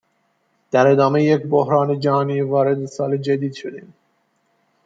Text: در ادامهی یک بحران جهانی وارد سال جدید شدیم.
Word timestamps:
در 0.71 0.87
ادامهی 0.87 1.25
یک 1.25 1.41
بحران 1.41 1.99
جهانی 1.99 2.41
وارد 2.41 2.85
سال 2.85 3.17
جدید 3.17 3.53
شدیم. 3.53 3.93